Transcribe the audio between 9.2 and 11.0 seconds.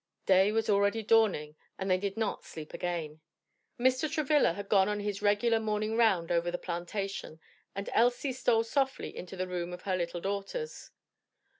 the room of her little daughters.